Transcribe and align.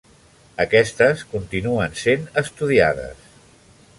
Aquestes 0.63 1.21
continuen 1.33 1.93
sent 2.05 2.25
estudiades. 2.45 3.31